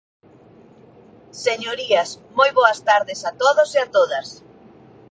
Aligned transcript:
Señorías, 1.45 2.09
moi 2.37 2.49
boas 2.57 2.79
tardes 2.89 3.19
a 3.29 3.31
todos 3.41 3.69
e 3.77 3.79
a 3.85 3.87
todas. 3.95 4.27